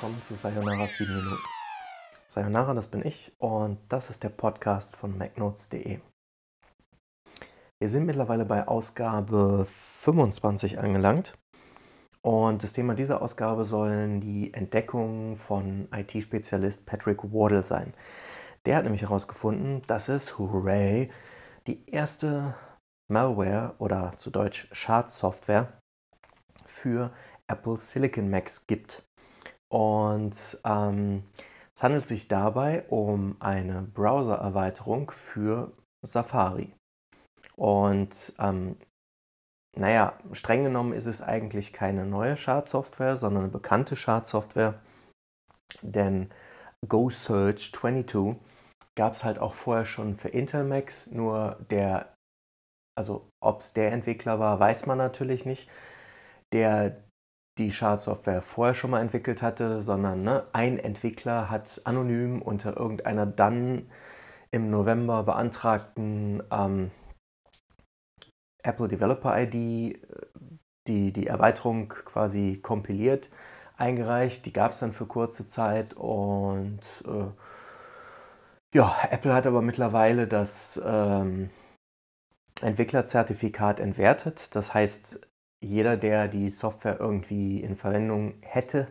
[0.00, 1.42] willkommen zu Sayonara 7 Minuten.
[2.26, 6.00] Sayonara, das bin ich und das ist der Podcast von MacNotes.de.
[7.78, 11.36] Wir sind mittlerweile bei Ausgabe 25 angelangt
[12.22, 17.92] und das Thema dieser Ausgabe sollen die Entdeckungen von IT-Spezialist Patrick Wardle sein.
[18.64, 21.10] Der hat nämlich herausgefunden, dass es, hooray,
[21.66, 22.54] die erste
[23.12, 25.78] Malware oder zu Deutsch Schadsoftware
[26.64, 27.12] für
[27.48, 29.04] Apple Silicon Macs gibt.
[29.70, 31.24] Und ähm,
[31.74, 36.74] es handelt sich dabei um eine Browser-Erweiterung für Safari.
[37.56, 38.76] Und ähm,
[39.76, 44.80] naja, streng genommen ist es eigentlich keine neue Schadsoftware, sondern eine bekannte Schadsoftware.
[45.82, 46.30] Denn
[46.88, 48.36] GoSearch 22
[48.96, 52.12] gab es halt auch vorher schon für Intel Macs, nur der,
[52.98, 55.70] also ob es der Entwickler war, weiß man natürlich nicht.
[56.52, 57.04] Der
[57.58, 63.26] die Schadsoftware vorher schon mal entwickelt hatte, sondern ne, ein Entwickler hat anonym unter irgendeiner
[63.26, 63.90] dann
[64.50, 66.90] im November beantragten ähm,
[68.62, 69.98] Apple Developer ID äh,
[70.86, 73.30] die, die Erweiterung quasi kompiliert,
[73.76, 74.46] eingereicht.
[74.46, 77.26] Die gab es dann für kurze Zeit und äh,
[78.72, 81.50] ja, Apple hat aber mittlerweile das ähm,
[82.62, 84.54] Entwicklerzertifikat entwertet.
[84.54, 85.20] Das heißt,
[85.60, 88.88] jeder, der die Software irgendwie in Verwendung hätte,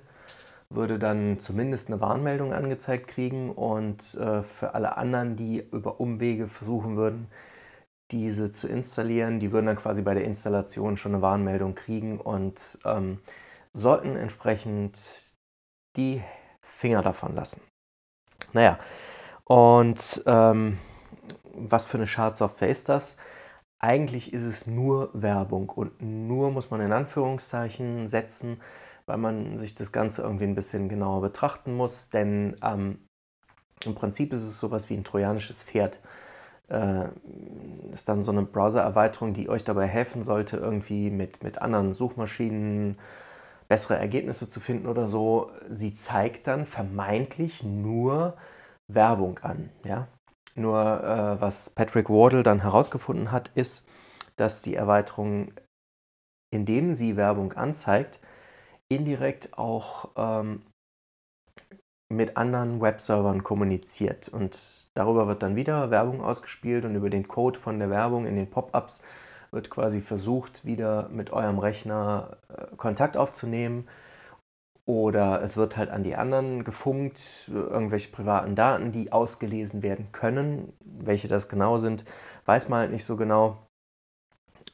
[0.70, 6.48] würde dann zumindest eine Warnmeldung angezeigt kriegen und äh, für alle anderen, die über Umwege
[6.48, 7.28] versuchen würden,
[8.12, 12.78] diese zu installieren, die würden dann quasi bei der Installation schon eine Warnmeldung kriegen und
[12.86, 13.20] ähm,
[13.74, 15.34] sollten entsprechend
[15.96, 16.24] die
[16.62, 17.62] Finger davon lassen.
[18.54, 18.80] Naja,
[19.44, 20.78] und ähm,
[21.44, 23.18] was für eine Schadsoftware ist das?
[23.80, 28.62] Eigentlich ist es nur Werbung und nur muss man in Anführungszeichen setzen,
[29.06, 33.00] weil man sich das Ganze irgendwie ein bisschen genauer betrachten muss, denn ähm,
[33.86, 36.02] im Prinzip ist es sowas wie ein trojanisches Pferd.
[36.68, 37.06] Äh,
[37.92, 43.00] ist dann so eine Browser-Erweiterung, die euch dabei helfen sollte, irgendwie mit, mit anderen Suchmaschinen
[43.70, 45.52] bessere Ergebnisse zu finden oder so.
[45.70, 48.36] Sie zeigt dann vermeintlich nur
[48.88, 49.70] Werbung an.
[49.86, 50.08] Ja?
[50.60, 53.88] Nur äh, was Patrick Wardle dann herausgefunden hat, ist,
[54.36, 55.54] dass die Erweiterung,
[56.54, 58.20] indem sie Werbung anzeigt,
[58.90, 60.64] indirekt auch ähm,
[62.12, 64.28] mit anderen Webservern kommuniziert.
[64.28, 68.36] Und darüber wird dann wieder Werbung ausgespielt und über den Code von der Werbung in
[68.36, 69.00] den Pop-ups
[69.52, 73.88] wird quasi versucht, wieder mit eurem Rechner äh, Kontakt aufzunehmen
[74.90, 80.74] oder es wird halt an die anderen gefunkt, irgendwelche privaten Daten, die ausgelesen werden können.
[80.84, 82.06] Welche das genau sind,
[82.46, 83.60] weiß man halt nicht so genau.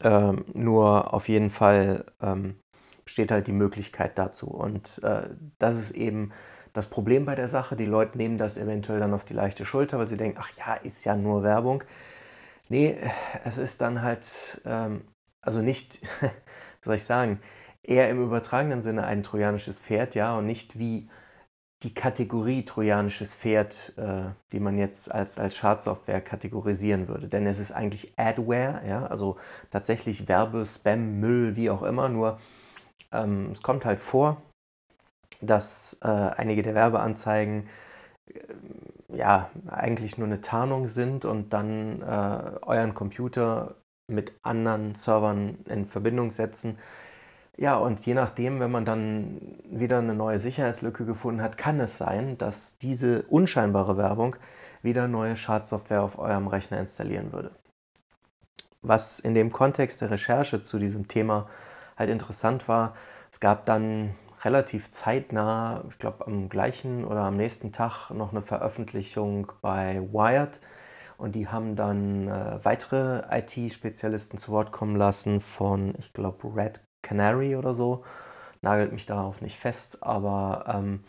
[0.02, 2.56] Ähm, nur auf jeden Fall ähm,
[3.04, 4.48] besteht halt die Möglichkeit dazu.
[4.48, 5.24] Und äh,
[5.60, 6.32] das ist eben
[6.72, 7.76] das Problem bei der Sache.
[7.76, 10.76] Die Leute nehmen das eventuell dann auf die leichte Schulter, weil sie denken, ach ja,
[10.76, 11.84] ist ja nur Werbung.
[12.70, 12.98] Nee,
[13.44, 15.02] es ist dann halt, ähm,
[15.42, 16.30] also nicht, wie
[16.84, 17.42] soll ich sagen,
[17.88, 21.10] eher im übertragenen Sinne ein trojanisches Pferd, ja, und nicht wie
[21.84, 27.28] die Kategorie trojanisches Pferd, äh, die man jetzt als, als Schadsoftware kategorisieren würde.
[27.28, 29.38] Denn es ist eigentlich Adware, ja, also
[29.72, 32.40] tatsächlich Werbe, Spam, Müll, wie auch immer, nur
[33.12, 34.42] ähm, es kommt halt vor,
[35.42, 37.68] dass äh, einige der Werbeanzeigen
[38.28, 43.76] äh, ja eigentlich nur eine Tarnung sind und dann äh, euren Computer
[44.08, 46.78] mit anderen Servern in Verbindung setzen
[47.58, 49.40] ja, und je nachdem, wenn man dann
[49.70, 54.36] wieder eine neue Sicherheitslücke gefunden hat, kann es sein, dass diese unscheinbare Werbung
[54.82, 57.52] wieder neue Schadsoftware auf eurem Rechner installieren würde.
[58.82, 61.50] Was in dem Kontext der Recherche zu diesem Thema
[61.98, 62.94] halt interessant war,
[63.32, 68.42] es gab dann relativ zeitnah, ich glaube am gleichen oder am nächsten Tag noch eine
[68.42, 70.60] Veröffentlichung bei Wired
[71.18, 76.82] und die haben dann äh, weitere IT-Spezialisten zu Wort kommen lassen von, ich glaube, Red
[77.06, 78.04] Canary oder so.
[78.62, 81.04] Nagelt mich darauf nicht fest, aber ähm,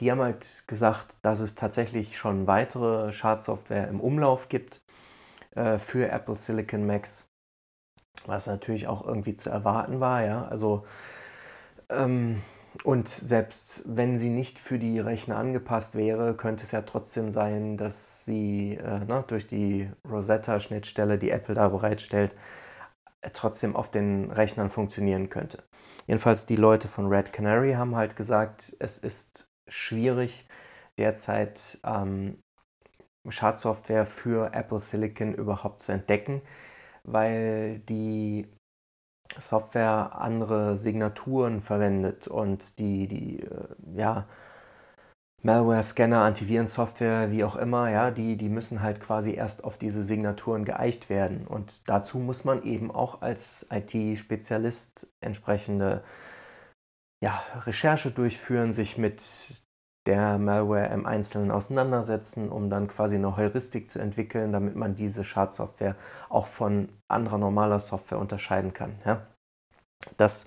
[0.00, 4.80] die haben halt gesagt, dass es tatsächlich schon weitere Schadsoftware im Umlauf gibt
[5.54, 7.28] äh, für Apple Silicon Macs,
[8.26, 10.46] was natürlich auch irgendwie zu erwarten war, ja.
[10.48, 10.86] Also
[11.88, 12.42] ähm,
[12.84, 17.76] und selbst wenn sie nicht für die Rechner angepasst wäre, könnte es ja trotzdem sein,
[17.76, 22.36] dass sie äh, ne, durch die Rosetta-Schnittstelle, die Apple da bereitstellt,
[23.32, 25.62] trotzdem auf den Rechnern funktionieren könnte.
[26.06, 30.46] Jedenfalls die Leute von Red Canary haben halt gesagt, es ist schwierig
[30.98, 32.42] derzeit ähm,
[33.28, 36.42] Schadsoftware für Apple Silicon überhaupt zu entdecken,
[37.04, 38.48] weil die
[39.38, 44.26] Software andere Signaturen verwendet und die, die äh, ja,
[45.42, 50.64] Malware-Scanner, Antivirensoftware, wie auch immer, ja, die, die müssen halt quasi erst auf diese Signaturen
[50.64, 51.46] geeicht werden.
[51.46, 56.02] Und dazu muss man eben auch als IT-Spezialist entsprechende
[57.22, 59.22] ja, Recherche durchführen, sich mit
[60.06, 65.24] der Malware im Einzelnen auseinandersetzen, um dann quasi eine Heuristik zu entwickeln, damit man diese
[65.24, 65.96] Schadsoftware
[66.28, 68.98] auch von anderer normaler Software unterscheiden kann.
[69.04, 69.26] Ja?
[70.16, 70.46] Das,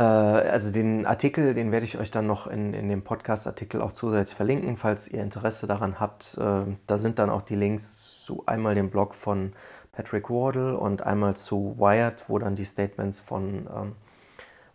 [0.00, 4.36] also den Artikel, den werde ich euch dann noch in, in dem Podcast-Artikel auch zusätzlich
[4.36, 6.36] verlinken, falls ihr Interesse daran habt.
[6.38, 9.54] Äh, da sind dann auch die Links zu einmal dem Blog von
[9.92, 13.96] Patrick Wardle und einmal zu Wired, wo dann die Statements von ähm,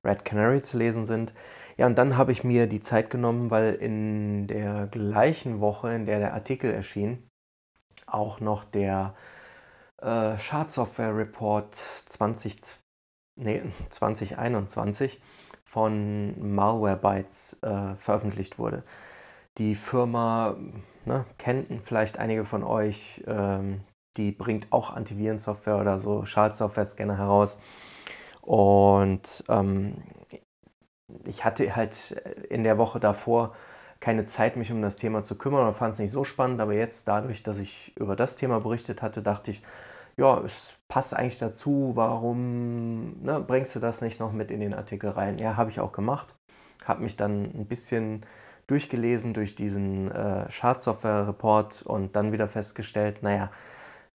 [0.03, 1.33] Red Canary zu lesen sind.
[1.77, 6.05] Ja, und dann habe ich mir die Zeit genommen, weil in der gleichen Woche, in
[6.05, 7.27] der der Artikel erschien,
[8.07, 9.13] auch noch der
[10.01, 12.80] äh, Schadsoftware Report 20,
[13.41, 15.21] nee, 2021
[15.63, 18.83] von Malwarebytes äh, veröffentlicht wurde.
[19.57, 20.55] Die Firma,
[21.05, 23.81] ne, kennen vielleicht einige von euch, ähm,
[24.17, 27.57] die bringt auch Antivirensoftware oder so Schadsoftware-Scanner heraus.
[28.41, 30.03] Und ähm,
[31.25, 32.11] ich hatte halt
[32.49, 33.53] in der Woche davor
[33.99, 36.59] keine Zeit, mich um das Thema zu kümmern und fand es nicht so spannend.
[36.59, 39.61] Aber jetzt, dadurch, dass ich über das Thema berichtet hatte, dachte ich,
[40.17, 41.93] ja, es passt eigentlich dazu.
[41.95, 45.37] Warum ne, bringst du das nicht noch mit in den Artikel rein?
[45.37, 46.35] Ja, habe ich auch gemacht.
[46.83, 48.25] Habe mich dann ein bisschen
[48.67, 53.51] durchgelesen durch diesen äh, Schadsoftware-Report und dann wieder festgestellt, naja,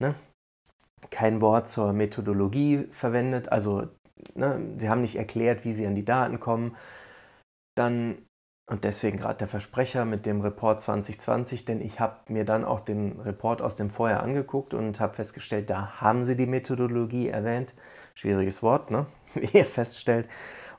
[0.00, 0.16] ne,
[1.10, 3.50] kein Wort zur Methodologie verwendet.
[3.50, 3.88] Also
[4.34, 6.76] ne, sie haben nicht erklärt, wie sie an die Daten kommen.
[7.74, 8.18] Dann,
[8.66, 12.80] und deswegen gerade der Versprecher mit dem Report 2020, denn ich habe mir dann auch
[12.80, 17.74] den Report aus dem Vorjahr angeguckt und habe festgestellt, da haben sie die Methodologie erwähnt.
[18.14, 19.06] Schwieriges Wort, ne?
[19.34, 20.28] wie ihr feststellt.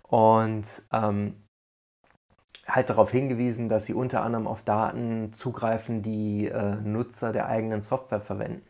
[0.01, 1.47] Und ähm,
[2.67, 7.79] halt darauf hingewiesen, dass sie unter anderem auf Daten zugreifen, die äh, Nutzer der eigenen
[7.79, 8.65] Software verwenden.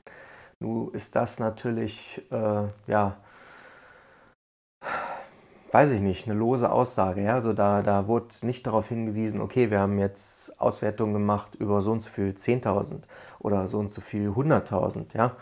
[0.59, 3.17] Nun ist das natürlich äh, ja,
[5.71, 7.21] weiß ich nicht, eine lose Aussage.
[7.21, 7.35] Ja?
[7.35, 11.91] Also da, da wurde nicht darauf hingewiesen, okay, wir haben jetzt Auswertungen gemacht über so
[11.91, 13.03] und so viel 10.000
[13.39, 15.17] oder so und so viel 100.000.
[15.17, 15.35] Ja?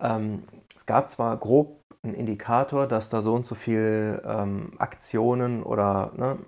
[0.00, 0.44] Ähm,
[0.74, 6.12] es gab zwar grob einen Indikator, dass da so und so viel ähm, Aktionen oder
[6.16, 6.38] ne,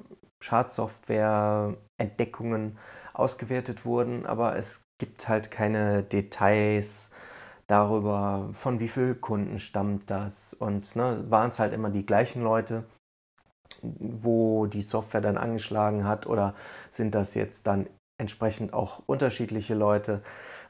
[0.40, 2.76] Schadsoftware-Entdeckungen
[3.12, 7.10] ausgewertet wurden, aber es gibt halt keine Details
[7.66, 12.42] darüber, von wie vielen Kunden stammt das und ne, waren es halt immer die gleichen
[12.42, 12.84] Leute,
[13.98, 16.54] wo die Software dann angeschlagen hat oder
[16.90, 17.86] sind das jetzt dann
[18.18, 20.22] entsprechend auch unterschiedliche Leute,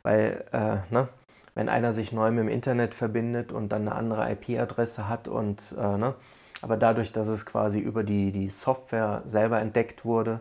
[0.02, 1.08] weil äh, ne,
[1.54, 5.74] wenn einer sich neu mit dem Internet verbindet und dann eine andere IP-Adresse hat und
[5.78, 6.14] äh, ne,
[6.62, 10.40] aber dadurch, dass es quasi über die, die Software selber entdeckt wurde,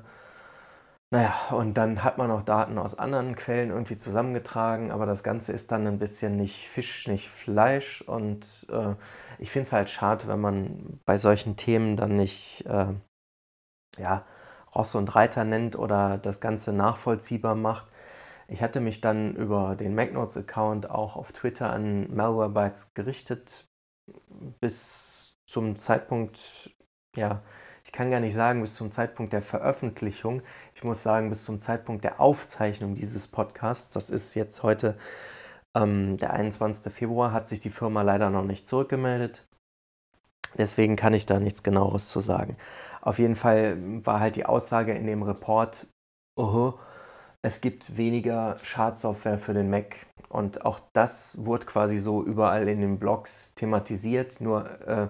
[1.13, 5.51] naja, und dann hat man auch Daten aus anderen Quellen irgendwie zusammengetragen, aber das Ganze
[5.53, 8.01] ist dann ein bisschen nicht Fisch, nicht Fleisch.
[8.01, 8.95] Und äh,
[9.37, 12.87] ich finde es halt schade, wenn man bei solchen Themen dann nicht äh,
[13.99, 14.25] ja,
[14.73, 17.85] Ross und Reiter nennt oder das Ganze nachvollziehbar macht.
[18.47, 23.67] Ich hatte mich dann über den MacNotes-Account auch auf Twitter an Malwarebytes gerichtet,
[24.59, 26.71] bis zum Zeitpunkt,
[27.15, 27.43] ja,
[27.93, 30.41] kann gar nicht sagen, bis zum Zeitpunkt der Veröffentlichung.
[30.75, 34.97] Ich muss sagen, bis zum Zeitpunkt der Aufzeichnung dieses Podcasts, das ist jetzt heute
[35.75, 36.91] ähm, der 21.
[36.91, 39.47] Februar, hat sich die Firma leider noch nicht zurückgemeldet.
[40.57, 42.57] Deswegen kann ich da nichts genaueres zu sagen.
[43.01, 45.87] Auf jeden Fall war halt die Aussage in dem Report,
[46.35, 46.73] oh,
[47.43, 49.97] es gibt weniger Schadsoftware für den Mac.
[50.29, 54.41] Und auch das wurde quasi so überall in den Blogs thematisiert.
[54.41, 55.09] Nur äh,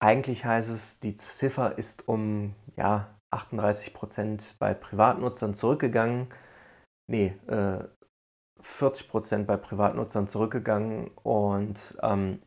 [0.00, 6.28] eigentlich heißt es, die Ziffer ist um ja, 38 Prozent bei Privatnutzern zurückgegangen.
[7.06, 7.84] Nee, äh,
[8.60, 12.42] 40 Prozent bei Privatnutzern zurückgegangen und ähm,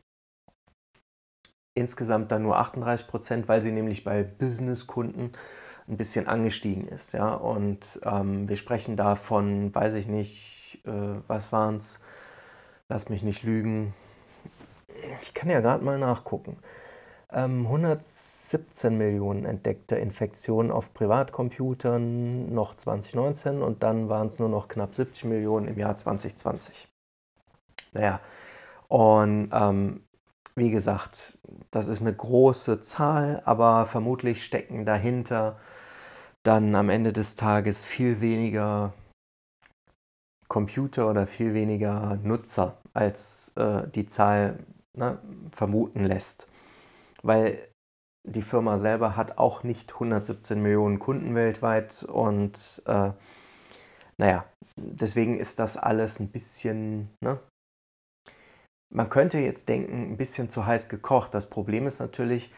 [1.76, 5.32] insgesamt dann nur 38 Prozent, weil sie nämlich bei Businesskunden
[5.86, 7.12] ein bisschen angestiegen ist.
[7.12, 7.34] Ja?
[7.34, 12.00] Und ähm, wir sprechen da von, weiß ich nicht, äh, was waren es?
[12.88, 13.94] Lass mich nicht lügen.
[15.22, 16.58] Ich kann ja gerade mal nachgucken
[17.34, 24.94] 117 Millionen entdeckte Infektionen auf Privatcomputern noch 2019 und dann waren es nur noch knapp
[24.94, 26.88] 70 Millionen im Jahr 2020.
[27.92, 28.20] Naja,
[28.88, 30.04] und ähm,
[30.56, 31.38] wie gesagt,
[31.70, 35.58] das ist eine große Zahl, aber vermutlich stecken dahinter
[36.44, 38.92] dann am Ende des Tages viel weniger
[40.48, 44.58] Computer oder viel weniger Nutzer, als äh, die Zahl
[44.92, 45.18] ne,
[45.50, 46.46] vermuten lässt.
[47.24, 47.68] Weil
[48.26, 53.12] die Firma selber hat auch nicht 117 Millionen Kunden weltweit und äh,
[54.16, 54.44] naja,
[54.76, 57.38] deswegen ist das alles ein bisschen, ne?
[58.92, 61.34] Man könnte jetzt denken, ein bisschen zu heiß gekocht.
[61.34, 62.54] Das Problem ist natürlich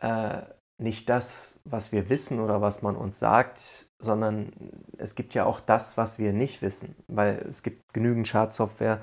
[0.00, 0.42] äh,
[0.80, 4.52] nicht das, was wir wissen oder was man uns sagt, sondern
[4.96, 9.00] es gibt ja auch das, was wir nicht wissen, weil es gibt genügend Schadsoftware.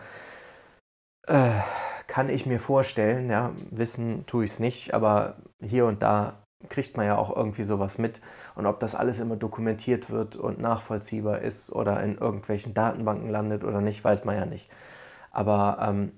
[1.28, 1.62] Äh,
[2.08, 6.98] kann ich mir vorstellen, ja, wissen tue ich es nicht, aber hier und da kriegt
[6.98, 8.22] man ja auch irgendwie sowas mit.
[8.56, 13.64] Und ob das alles immer dokumentiert wird und nachvollziehbar ist oder in irgendwelchen Datenbanken landet
[13.64, 14.70] oder nicht, weiß man ja nicht.
[15.32, 16.12] Aber ähm,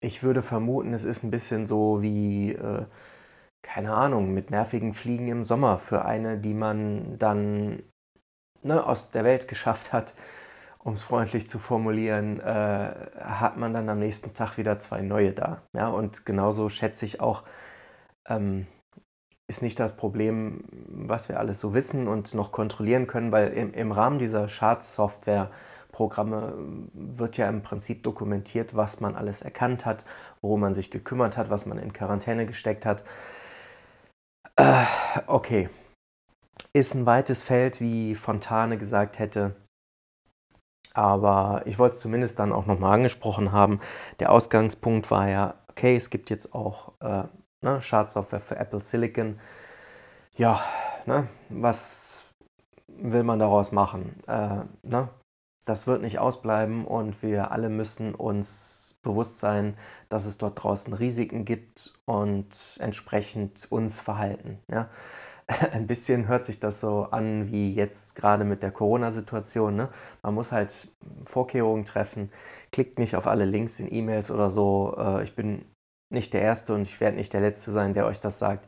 [0.00, 2.84] ich würde vermuten, es ist ein bisschen so wie, äh,
[3.62, 7.82] keine Ahnung, mit nervigen Fliegen im Sommer für eine, die man dann
[8.62, 10.14] ne, aus der Welt geschafft hat
[10.84, 15.32] um es freundlich zu formulieren, äh, hat man dann am nächsten Tag wieder zwei neue
[15.32, 15.62] da.
[15.72, 17.42] Ja, und genauso schätze ich auch,
[18.28, 18.66] ähm,
[19.48, 23.72] ist nicht das Problem, was wir alles so wissen und noch kontrollieren können, weil im,
[23.72, 26.54] im Rahmen dieser Schadsoftware-Programme
[26.92, 30.04] wird ja im Prinzip dokumentiert, was man alles erkannt hat,
[30.42, 33.04] worum man sich gekümmert hat, was man in Quarantäne gesteckt hat.
[34.56, 34.84] Äh,
[35.26, 35.70] okay,
[36.74, 39.56] ist ein weites Feld, wie Fontane gesagt hätte.
[40.94, 43.80] Aber ich wollte es zumindest dann auch nochmal angesprochen haben.
[44.20, 47.24] Der Ausgangspunkt war ja, okay, es gibt jetzt auch äh,
[47.62, 49.40] ne, Schadsoftware für Apple Silicon.
[50.36, 50.60] Ja,
[51.04, 52.24] ne, was
[52.86, 54.22] will man daraus machen?
[54.26, 55.08] Äh, ne?
[55.66, 59.76] Das wird nicht ausbleiben und wir alle müssen uns bewusst sein,
[60.08, 62.48] dass es dort draußen Risiken gibt und
[62.78, 64.58] entsprechend uns verhalten.
[64.70, 64.88] Ja?
[65.72, 69.76] ein bisschen hört sich das so an wie jetzt gerade mit der Corona-Situation.
[69.76, 69.88] Ne?
[70.22, 70.88] Man muss halt
[71.24, 72.30] Vorkehrungen treffen.
[72.72, 74.94] Klickt nicht auf alle Links in E-Mails oder so.
[74.98, 75.66] Äh, ich bin
[76.10, 78.66] nicht der Erste und ich werde nicht der Letzte sein, der euch das sagt.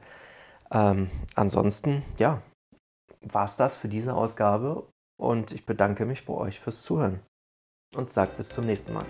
[0.70, 2.42] Ähm, ansonsten, ja,
[3.22, 4.86] war es das für diese Ausgabe
[5.18, 7.20] und ich bedanke mich bei euch fürs Zuhören
[7.94, 9.06] und sage bis zum nächsten Mal.